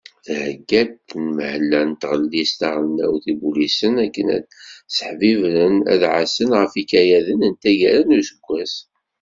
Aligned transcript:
Thegga-d 0.25 0.91
tenmehla 1.09 1.81
n 1.89 1.91
tɣellist 2.01 2.57
taɣelnawt 2.59 3.23
ibulisen 3.33 3.95
akken 4.05 4.27
ad 4.37 4.45
sseḥbibren, 4.89 5.75
ad 5.91 6.01
ɛassen 6.13 6.49
ɣef 6.59 6.71
yikayaden 6.75 7.41
n 7.51 7.53
taggara 7.61 8.03
n 8.05 8.17
useggas. 8.19 8.75